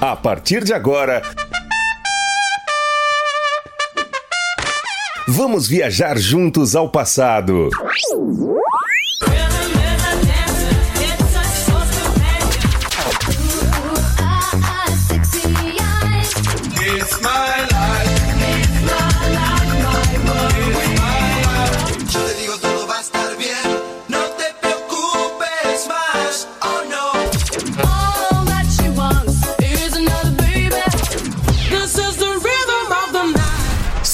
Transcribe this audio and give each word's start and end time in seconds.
A 0.00 0.16
partir 0.16 0.64
de 0.64 0.74
agora, 0.74 1.22
vamos 5.28 5.66
viajar 5.66 6.18
juntos 6.18 6.76
ao 6.76 6.90
passado. 6.90 7.70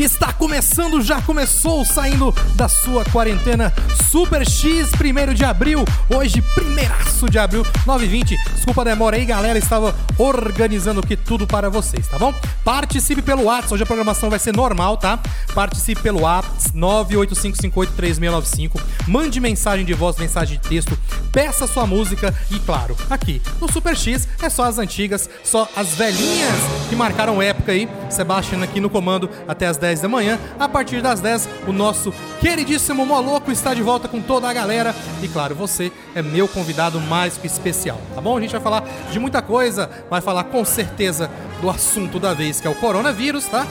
Está 0.00 0.32
começando, 0.32 1.02
já 1.02 1.20
começou, 1.20 1.84
saindo 1.84 2.34
da 2.54 2.70
sua 2.70 3.04
quarentena 3.04 3.70
Super 4.10 4.48
X, 4.48 4.88
1 4.94 5.34
de 5.34 5.44
abril, 5.44 5.84
hoje, 6.08 6.40
primeiraço 6.54 7.28
de 7.28 7.38
abril, 7.38 7.62
9h20. 7.86 8.34
Desculpa 8.54 8.80
a 8.80 8.84
demora 8.84 9.16
aí, 9.16 9.26
galera, 9.26 9.58
estava 9.58 9.94
organizando 10.16 11.00
aqui 11.00 11.18
tudo 11.18 11.46
para 11.46 11.68
vocês, 11.68 12.08
tá 12.08 12.18
bom? 12.18 12.32
Participe 12.64 13.20
pelo 13.20 13.44
WhatsApp, 13.44 13.74
hoje 13.74 13.82
a 13.82 13.86
programação 13.86 14.30
vai 14.30 14.38
ser 14.38 14.56
normal, 14.56 14.96
tá? 14.96 15.18
Participe 15.54 16.00
pelo 16.00 16.22
WhatsApp, 16.22 16.70
985583695, 16.74 18.80
mande 19.06 19.38
mensagem 19.38 19.84
de 19.84 19.92
voz, 19.92 20.16
mensagem 20.16 20.58
de 20.58 20.66
texto, 20.66 20.98
peça 21.30 21.66
sua 21.66 21.86
música 21.86 22.34
e, 22.50 22.58
claro, 22.60 22.96
aqui 23.10 23.42
no 23.60 23.70
Super 23.70 23.94
X 23.94 24.26
é 24.40 24.48
só 24.48 24.64
as 24.64 24.78
antigas, 24.78 25.28
só 25.44 25.68
as 25.76 25.88
velhinhas 25.88 26.56
que 26.88 26.96
marcaram 26.96 27.42
época 27.42 27.72
aí. 27.72 27.86
Sebastian 28.08 28.62
aqui 28.62 28.80
no 28.80 28.88
comando 28.88 29.28
até 29.46 29.66
as 29.66 29.76
10 29.76 29.89
da 29.98 30.08
manhã. 30.08 30.38
A 30.58 30.68
partir 30.68 31.02
das 31.02 31.20
10, 31.20 31.48
o 31.66 31.72
nosso 31.72 32.14
queridíssimo 32.40 33.04
Moloco 33.04 33.50
está 33.50 33.74
de 33.74 33.82
volta 33.82 34.06
com 34.06 34.22
toda 34.22 34.48
a 34.48 34.52
galera. 34.52 34.94
E 35.20 35.26
claro, 35.26 35.56
você 35.56 35.90
é 36.14 36.22
meu 36.22 36.46
convidado 36.46 37.00
mais 37.00 37.36
que 37.36 37.48
especial, 37.48 38.00
tá 38.14 38.20
bom? 38.20 38.36
A 38.36 38.40
gente 38.40 38.52
vai 38.52 38.60
falar 38.60 38.84
de 39.10 39.18
muita 39.18 39.42
coisa, 39.42 39.90
vai 40.08 40.20
falar 40.20 40.44
com 40.44 40.64
certeza 40.64 41.28
do 41.60 41.68
assunto 41.68 42.20
da 42.20 42.32
vez, 42.32 42.60
que 42.60 42.68
é 42.68 42.70
o 42.70 42.74
coronavírus, 42.76 43.46
tá? 43.46 43.66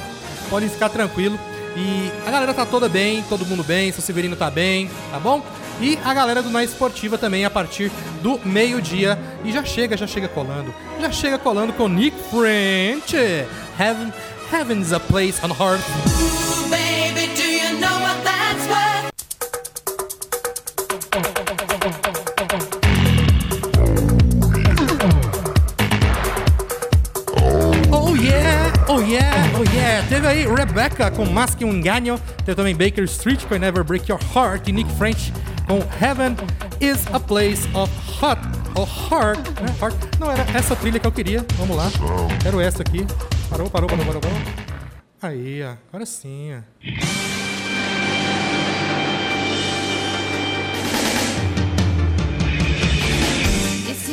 Podem 0.50 0.68
ficar 0.68 0.90
tranquilo. 0.90 1.40
E 1.78 2.12
a 2.28 2.32
galera 2.32 2.54
tá 2.54 2.66
toda 2.66 2.90
bem, 2.90 3.24
todo 3.30 3.46
mundo 3.46 3.64
bem, 3.64 3.92
seu 3.92 4.02
Severino 4.02 4.36
tá 4.36 4.50
bem, 4.50 4.90
tá 5.12 5.20
bom? 5.20 5.42
E 5.82 5.98
a 6.04 6.14
galera 6.14 6.44
do 6.44 6.50
Na 6.50 6.62
Esportiva 6.62 7.18
também 7.18 7.46
a 7.46 7.50
partir 7.50 7.90
do 8.22 8.38
meio-dia. 8.44 9.18
E 9.46 9.52
já 9.52 9.64
chega, 9.64 9.96
já 9.96 10.06
chega 10.06 10.28
colando. 10.28 10.74
Já 11.00 11.10
chega 11.10 11.38
colando 11.38 11.72
com 11.72 11.88
Nick 11.88 12.18
French. 12.30 13.16
Heaven, 13.80 14.12
heaven's 14.50 14.92
a 14.92 15.00
place 15.00 15.44
on 15.44 15.52
earth. 15.62 15.86
Baby, 16.70 17.34
do 17.36 17.44
you 17.44 17.80
know 17.80 18.00
what 18.02 18.24
that's 18.24 18.66
worth? 18.68 19.10
Oh 27.92 28.16
yeah, 28.16 28.86
oh 28.88 29.00
yeah, 29.00 29.52
oh 29.56 29.64
yeah. 29.74 30.02
Teve 30.10 30.28
aí 30.28 30.48
Rebecca 30.48 31.12
com 31.12 31.26
Mas 31.26 31.54
que 31.54 31.64
um 31.64 31.74
Engano. 31.74 32.20
Teve 32.44 32.56
também 32.56 32.76
Baker 32.76 33.04
Street 33.04 33.46
com 33.46 33.56
I 33.56 33.60
Never 33.60 33.84
Break 33.84 34.12
Your 34.12 34.20
Heart. 34.36 34.68
E 34.68 34.72
Nick 34.72 34.92
French 34.98 35.32
com 35.68 35.80
Heaven 36.04 36.36
is 36.82 37.06
a 37.14 37.20
Place 37.20 37.68
of 37.76 37.92
Hot. 38.22 38.40
Oh, 38.76 38.86
heart, 38.86 39.40
né? 39.62 39.76
Heart. 39.82 39.96
Não 40.20 40.32
era 40.32 40.46
essa 40.58 40.76
trilha 40.76 41.00
que 41.00 41.08
eu 41.08 41.12
queria. 41.12 41.46
Vamos 41.58 41.76
lá. 41.76 41.90
Quero 42.42 42.60
essa 42.62 42.82
aqui. 42.82 43.06
Parou, 43.50 43.68
parou, 43.70 43.90
parou, 43.90 44.06
parou, 44.06 44.22
parou. 44.22 44.38
Aí. 45.22 45.64
Agora 45.64 46.06
sim. 46.06 46.54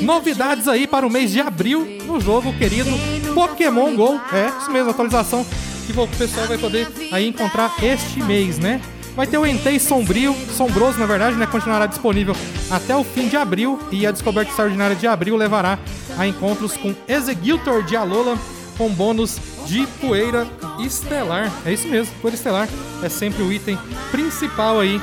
Novidades 0.00 0.66
aí 0.68 0.86
para 0.86 1.06
o 1.06 1.10
mês 1.10 1.32
de 1.32 1.40
abril 1.40 1.86
no 2.06 2.18
jogo 2.18 2.52
querido 2.54 2.90
Pokémon 3.34 3.94
GO. 3.94 4.20
É, 4.32 4.48
isso 4.58 4.70
mesmo, 4.70 4.90
atualização 4.90 5.44
que 5.86 5.98
o 5.98 6.08
pessoal 6.08 6.46
vai 6.46 6.58
poder 6.58 6.88
aí 7.12 7.28
encontrar 7.28 7.72
este 7.82 8.22
mês, 8.22 8.58
né? 8.58 8.80
Vai 9.14 9.26
ter 9.26 9.38
o 9.38 9.46
Entei 9.46 9.78
Sombrio, 9.78 10.34
Sombroso, 10.50 10.98
na 10.98 11.06
verdade, 11.06 11.36
né? 11.36 11.46
Continuará 11.46 11.86
disponível 11.86 12.34
até 12.70 12.96
o 12.96 13.04
fim 13.04 13.28
de 13.28 13.36
abril 13.36 13.78
e 13.92 14.06
a 14.06 14.10
descoberta 14.10 14.50
extraordinária 14.50 14.96
de 14.96 15.06
abril 15.06 15.36
levará 15.36 15.78
a 16.18 16.26
encontros 16.26 16.76
com 16.76 16.94
Executor 17.08 17.82
de 17.82 17.96
Alola 17.96 18.36
com 18.76 18.88
bônus 18.88 19.38
de 19.66 19.86
poeira 20.00 20.46
estelar. 20.78 21.52
É 21.64 21.72
isso 21.72 21.88
mesmo, 21.88 22.14
poeira 22.20 22.36
estelar 22.36 22.68
é 23.02 23.08
sempre 23.08 23.42
o 23.42 23.52
item 23.52 23.78
principal 24.10 24.80
aí 24.80 25.00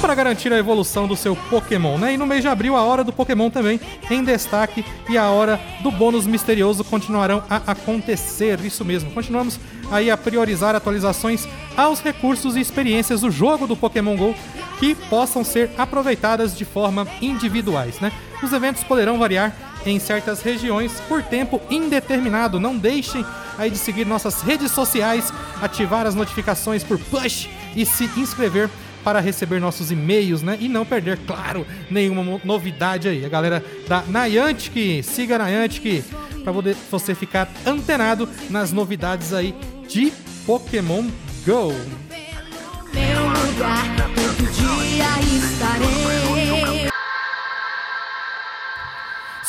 para 0.00 0.14
garantir 0.14 0.52
a 0.52 0.58
evolução 0.58 1.08
do 1.08 1.16
seu 1.16 1.34
Pokémon, 1.34 1.98
né? 1.98 2.14
E 2.14 2.16
no 2.16 2.26
mês 2.26 2.42
de 2.42 2.48
abril, 2.48 2.76
a 2.76 2.82
hora 2.82 3.02
do 3.02 3.12
Pokémon 3.12 3.50
também 3.50 3.80
em 4.10 4.22
destaque 4.22 4.84
e 5.08 5.18
a 5.18 5.28
hora 5.28 5.60
do 5.82 5.90
bônus 5.90 6.26
misterioso 6.26 6.84
continuarão 6.84 7.42
a 7.50 7.56
acontecer. 7.72 8.60
Isso 8.64 8.84
mesmo, 8.84 9.10
continuamos 9.10 9.58
aí 9.90 10.10
a 10.10 10.16
priorizar 10.16 10.74
atualizações 10.74 11.48
aos 11.76 12.00
recursos 12.00 12.56
e 12.56 12.60
experiências 12.60 13.22
do 13.22 13.30
jogo 13.30 13.66
do 13.66 13.76
Pokémon 13.76 14.16
GO 14.16 14.34
que 14.78 14.94
possam 14.94 15.42
ser 15.42 15.70
aproveitadas 15.76 16.56
de 16.56 16.64
forma 16.64 17.06
individuais, 17.20 17.98
né? 17.98 18.12
Os 18.42 18.52
eventos 18.52 18.84
poderão 18.84 19.18
variar 19.18 19.52
em 19.86 19.98
certas 19.98 20.42
regiões 20.42 21.00
por 21.08 21.22
tempo 21.22 21.60
indeterminado. 21.70 22.60
Não 22.60 22.76
deixem 22.76 23.24
aí 23.56 23.70
de 23.70 23.78
seguir 23.78 24.06
nossas 24.06 24.42
redes 24.42 24.70
sociais, 24.70 25.32
ativar 25.60 26.06
as 26.06 26.14
notificações 26.14 26.84
por 26.84 26.98
push 26.98 27.48
e 27.74 27.84
se 27.84 28.04
inscrever 28.16 28.70
para 29.04 29.20
receber 29.20 29.60
nossos 29.60 29.90
e-mails, 29.90 30.42
né? 30.42 30.58
E 30.60 30.68
não 30.68 30.84
perder, 30.84 31.18
claro, 31.26 31.66
nenhuma 31.90 32.40
novidade 32.44 33.08
aí. 33.08 33.24
A 33.24 33.28
galera 33.28 33.64
da 33.86 34.02
Niantic, 34.02 35.02
siga 35.02 35.36
a 35.36 35.46
Niantic 35.46 36.04
para 36.42 36.52
você 36.90 37.14
ficar 37.14 37.48
antenado 37.66 38.28
nas 38.50 38.72
novidades 38.72 39.32
aí 39.32 39.54
de 39.88 40.12
Pokémon 40.46 41.04
Go. 41.46 42.07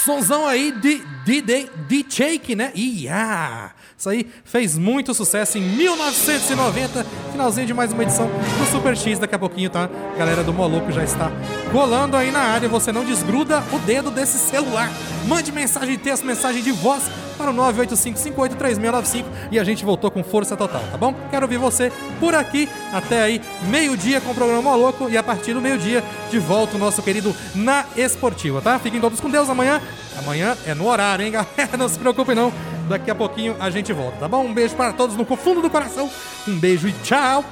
Sonzão 0.09 0.47
aí 0.47 0.71
de 0.71 1.03
de 1.23 1.39
de, 1.39 1.69
de 1.87 2.05
Shake, 2.09 2.55
né? 2.55 2.71
Ia! 2.73 3.69
Isso 3.95 4.09
aí 4.09 4.27
fez 4.43 4.75
muito 4.75 5.13
sucesso 5.13 5.59
em 5.59 5.61
1990, 5.61 7.05
finalzinho 7.31 7.67
de 7.67 7.75
mais 7.75 7.93
uma 7.93 8.01
edição 8.01 8.27
do 8.27 8.71
Super 8.71 8.97
X. 8.97 9.19
Daqui 9.19 9.35
a 9.35 9.39
pouquinho, 9.39 9.69
tá? 9.69 9.87
A 10.15 10.17
galera 10.17 10.43
do 10.43 10.51
Moloco 10.51 10.91
já 10.91 11.03
está 11.03 11.31
colando 11.71 12.17
aí 12.17 12.31
na 12.31 12.39
área. 12.39 12.67
Você 12.67 12.91
não 12.91 13.05
desgruda 13.05 13.63
o 13.71 13.77
dedo 13.77 14.09
desse 14.09 14.39
celular. 14.49 14.89
Mande 15.27 15.51
mensagem 15.51 15.91
de 15.91 15.97
texto, 15.97 16.25
mensagem 16.25 16.63
de 16.63 16.71
voz 16.71 17.03
para 17.39 17.51
o 17.51 17.53
985583695 17.53 19.23
e 19.49 19.57
a 19.57 19.63
gente 19.63 19.85
voltou 19.85 20.11
com 20.11 20.21
força 20.21 20.57
total, 20.57 20.83
tá 20.91 20.97
bom? 20.97 21.15
Quero 21.31 21.45
ouvir 21.45 21.57
você 21.57 21.89
por 22.19 22.35
aqui 22.35 22.67
até 22.91 23.21
aí 23.21 23.41
meio-dia 23.69 24.19
com 24.19 24.31
o 24.31 24.35
programa 24.35 24.61
Moloco 24.61 25.09
e 25.09 25.17
a 25.17 25.23
partir 25.23 25.53
do 25.53 25.61
meio-dia 25.61 26.03
de 26.29 26.37
volta 26.37 26.75
o 26.75 26.79
nosso 26.79 27.01
querido 27.01 27.33
Na 27.55 27.85
Esportiva, 27.95 28.61
tá? 28.61 28.77
Fiquem 28.77 28.99
todos 28.99 29.21
com 29.21 29.29
Deus 29.29 29.49
amanhã. 29.49 29.81
Amanhã 30.17 30.57
é 30.65 30.73
no 30.73 30.85
horário, 30.87 31.25
hein, 31.25 31.31
galera? 31.55 31.77
Não 31.77 31.87
se 31.87 31.97
preocupem 31.97 32.35
não. 32.35 32.51
Daqui 32.89 33.09
a 33.09 33.15
pouquinho 33.15 33.55
a 33.59 33.69
gente 33.69 33.93
volta, 33.93 34.17
tá 34.17 34.27
bom? 34.27 34.43
Um 34.43 34.53
beijo 34.53 34.75
para 34.75 34.91
todos 34.91 35.15
no 35.15 35.25
fundo 35.25 35.61
do 35.61 35.69
coração. 35.69 36.09
Um 36.47 36.59
beijo 36.59 36.87
e 36.87 36.91
tchau. 37.03 37.45